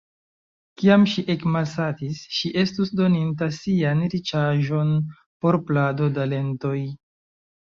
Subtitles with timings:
[0.81, 4.97] Kiam ŝi ekmalsatis, ŝi estus doninta sian riĉaĵon
[5.45, 6.77] por plado da lentoj.